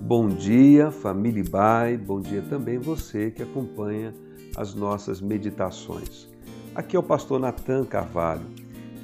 [0.00, 4.12] Bom dia, família Bai, bom dia também você que acompanha
[4.56, 6.28] as nossas meditações.
[6.74, 8.46] Aqui é o pastor Natan Carvalho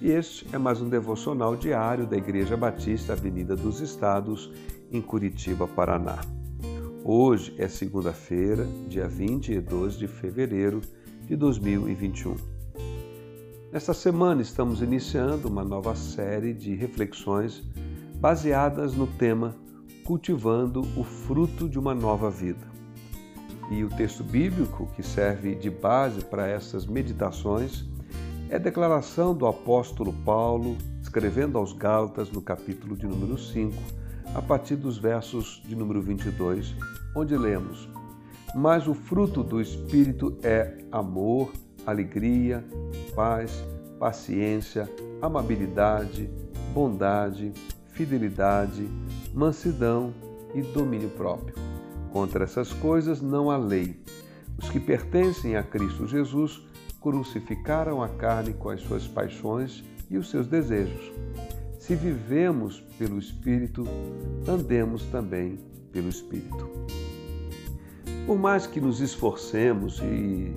[0.03, 4.53] e este é mais um devocional diário da Igreja Batista Avenida dos Estados,
[4.93, 6.19] em Curitiba, Paraná.
[7.05, 10.81] Hoje é segunda-feira, dia 22 de fevereiro
[11.27, 12.37] de 2021.
[13.73, 17.63] Nesta semana estamos iniciando uma nova série de reflexões
[18.21, 19.55] baseadas no tema
[20.05, 22.67] cultivando o fruto de uma nova vida.
[23.71, 27.85] E o texto bíblico que serve de base para essas meditações
[28.49, 33.75] é a declaração do apóstolo Paulo, escrevendo aos Gálatas no capítulo de número 5,
[34.35, 36.75] a partir dos versos de número 22,
[37.15, 37.89] onde lemos:
[38.55, 41.53] Mas o fruto do Espírito é amor,
[41.87, 42.65] alegria,
[43.15, 43.63] paz,
[43.99, 44.91] paciência,
[45.21, 46.31] amabilidade,
[46.73, 47.53] bondade,
[47.99, 48.89] fidelidade,
[49.35, 50.15] mansidão
[50.55, 51.57] e domínio próprio.
[52.13, 54.01] Contra essas coisas não há lei.
[54.57, 56.63] Os que pertencem a Cristo Jesus
[57.01, 61.13] crucificaram a carne com as suas paixões e os seus desejos.
[61.81, 63.85] Se vivemos pelo Espírito,
[64.47, 65.59] andemos também
[65.91, 66.71] pelo Espírito.
[68.25, 70.55] Por mais que nos esforcemos e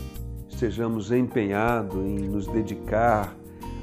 [0.47, 3.36] estejamos empenhados em nos dedicar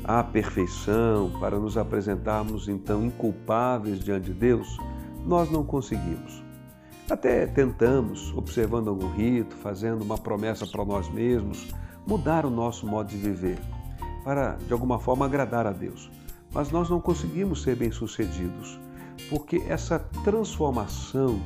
[0.05, 4.79] à perfeição, para nos apresentarmos então inculpáveis diante de Deus,
[5.25, 6.43] nós não conseguimos.
[7.11, 11.75] Até tentamos, observando algum rito, fazendo uma promessa para nós mesmos,
[12.07, 13.59] mudar o nosso modo de viver,
[14.25, 16.11] para de alguma forma agradar a Deus.
[16.53, 18.79] Mas nós não conseguimos ser bem-sucedidos,
[19.31, 21.41] porque essa transformação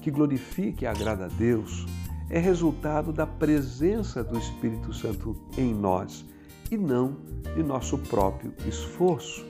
[0.00, 1.86] que glorifica e agrada a Deus
[2.28, 6.24] é resultado da presença do Espírito Santo em nós
[6.70, 7.16] e não
[7.54, 9.44] de nosso próprio esforço.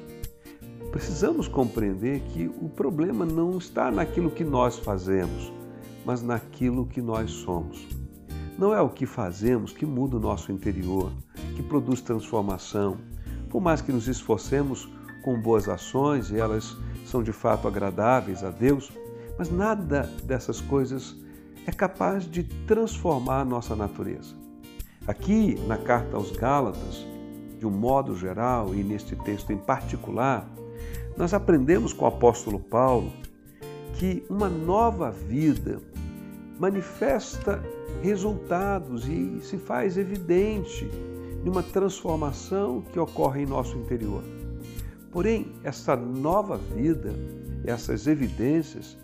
[0.91, 5.53] Precisamos compreender que o problema não está naquilo que nós fazemos,
[6.05, 7.87] mas naquilo que nós somos.
[8.59, 11.13] Não é o que fazemos que muda o nosso interior,
[11.55, 12.97] que produz transformação.
[13.51, 14.89] Por mais que nos esforcemos
[15.23, 18.91] com boas ações e elas são de fato agradáveis a Deus,
[19.39, 21.17] mas nada dessas coisas
[21.67, 24.46] é capaz de transformar a nossa natureza.
[25.07, 27.07] Aqui, na carta aos Gálatas,
[27.61, 30.51] de um modo geral e neste texto em particular,
[31.17, 33.13] nós aprendemos com o apóstolo Paulo
[33.95, 35.81] que uma nova vida
[36.59, 37.63] manifesta
[38.03, 40.91] resultados e se faz evidente
[41.45, 44.25] numa transformação que ocorre em nosso interior.
[45.13, 47.15] Porém, essa nova vida,
[47.65, 48.97] essas evidências,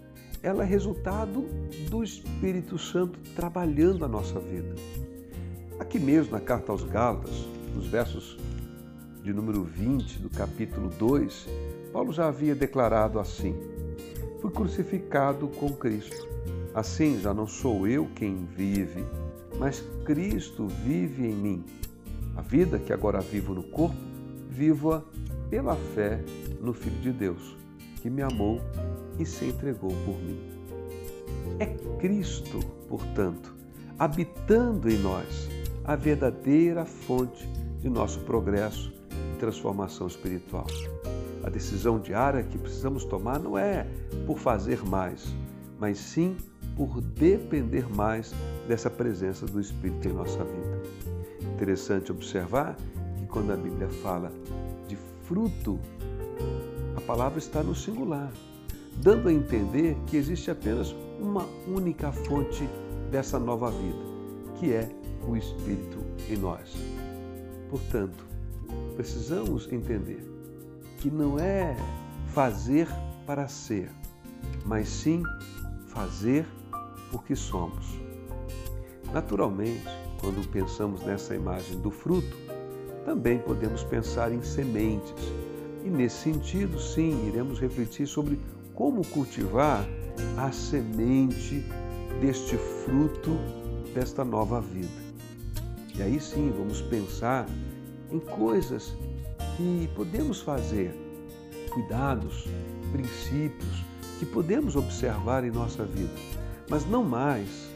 [0.42, 1.46] ela é resultado
[1.88, 4.74] do Espírito Santo trabalhando a nossa vida.
[5.82, 7.44] Aqui mesmo na carta aos Gálatas,
[7.74, 8.38] nos versos
[9.20, 11.48] de número 20 do capítulo 2,
[11.92, 13.52] Paulo já havia declarado assim:
[14.40, 16.28] Fui crucificado com Cristo.
[16.72, 19.04] Assim já não sou eu quem vive,
[19.58, 21.64] mas Cristo vive em mim.
[22.36, 23.96] A vida que agora vivo no corpo,
[24.48, 25.02] vivo-a
[25.50, 26.24] pela fé
[26.60, 27.56] no Filho de Deus,
[28.00, 28.60] que me amou
[29.18, 30.38] e se entregou por mim.
[31.58, 31.66] É
[31.98, 33.52] Cristo, portanto,
[33.98, 35.50] habitando em nós,
[35.84, 37.48] a verdadeira fonte
[37.80, 38.92] de nosso progresso
[39.34, 40.66] e transformação espiritual.
[41.42, 43.86] A decisão diária que precisamos tomar não é
[44.26, 45.34] por fazer mais,
[45.78, 46.36] mas sim
[46.76, 48.32] por depender mais
[48.68, 50.82] dessa presença do Espírito em nossa vida.
[51.54, 52.76] Interessante observar
[53.16, 54.32] que quando a Bíblia fala
[54.86, 55.80] de fruto,
[56.96, 58.30] a palavra está no singular,
[58.96, 62.68] dando a entender que existe apenas uma única fonte
[63.10, 64.11] dessa nova vida,
[64.62, 64.88] que é
[65.26, 65.98] o Espírito
[66.30, 66.72] em nós.
[67.68, 68.24] Portanto,
[68.94, 70.22] precisamos entender
[70.98, 71.76] que não é
[72.28, 72.86] fazer
[73.26, 73.90] para ser,
[74.64, 75.24] mas sim
[75.88, 76.46] fazer
[77.10, 77.84] porque somos.
[79.12, 79.82] Naturalmente,
[80.20, 82.36] quando pensamos nessa imagem do fruto,
[83.04, 85.12] também podemos pensar em sementes.
[85.84, 88.38] E nesse sentido, sim, iremos refletir sobre
[88.76, 89.84] como cultivar
[90.36, 91.64] a semente
[92.20, 93.36] deste fruto
[93.94, 95.12] desta nova vida.
[95.94, 97.46] E aí sim vamos pensar
[98.10, 98.94] em coisas
[99.56, 100.94] que podemos fazer,
[101.70, 102.46] cuidados,
[102.92, 103.84] princípios
[104.18, 106.12] que podemos observar em nossa vida,
[106.70, 107.68] mas não mais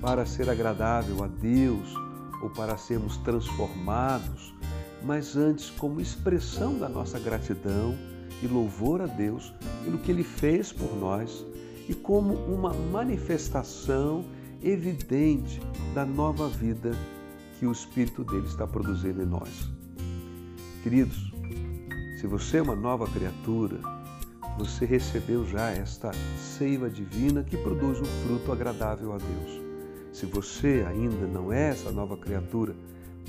[0.00, 1.94] para ser agradável a Deus
[2.42, 4.52] ou para sermos transformados,
[5.04, 7.96] mas antes como expressão da nossa gratidão
[8.42, 9.54] e louvor a Deus
[9.84, 11.46] pelo que Ele fez por nós
[11.88, 14.24] e como uma manifestação
[14.62, 15.60] evidente
[15.94, 16.92] da nova vida
[17.58, 19.70] que o Espírito dele está produzindo em nós.
[20.82, 21.32] Queridos,
[22.20, 23.80] se você é uma nova criatura,
[24.58, 29.60] você recebeu já esta seiva divina que produz um fruto agradável a Deus.
[30.12, 32.74] Se você ainda não é essa nova criatura,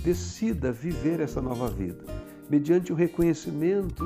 [0.04, 2.04] decida viver essa nova vida,
[2.50, 4.04] mediante o reconhecimento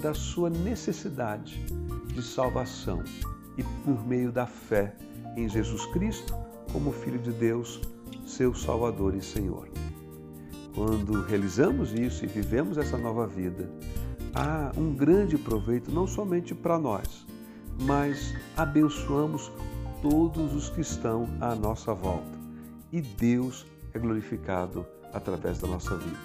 [0.00, 1.64] da sua necessidade
[2.06, 3.02] de salvação
[3.58, 4.96] e por meio da fé
[5.36, 6.34] em Jesus Cristo
[6.74, 7.80] como Filho de Deus,
[8.26, 9.68] seu Salvador e Senhor.
[10.74, 13.70] Quando realizamos isso e vivemos essa nova vida,
[14.34, 17.24] há um grande proveito não somente para nós,
[17.82, 19.52] mas abençoamos
[20.02, 22.36] todos os que estão à nossa volta.
[22.90, 26.18] E Deus é glorificado através da nossa vida.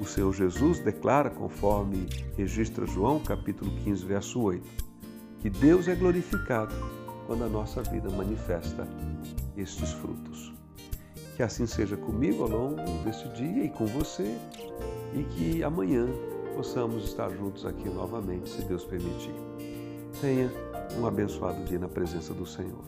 [0.00, 4.66] O Senhor Jesus declara, conforme registra João, capítulo 15, verso 8,
[5.40, 6.74] que Deus é glorificado
[7.26, 8.88] quando a nossa vida manifesta
[9.56, 10.52] estes frutos.
[11.36, 14.38] Que assim seja comigo ao longo deste dia e com você,
[15.14, 16.06] e que amanhã
[16.54, 19.34] possamos estar juntos aqui novamente, se Deus permitir.
[20.20, 20.50] Tenha
[20.98, 22.84] um abençoado dia na presença do Senhor.